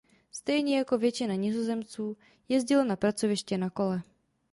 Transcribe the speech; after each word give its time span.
Stejně 0.31 0.77
jako 0.77 0.97
většina 0.97 1.35
Nizozemců 1.35 2.17
jezdil 2.49 2.85
na 2.85 2.95
pracoviště 2.95 3.57
na 3.57 3.69
kole. 3.69 4.01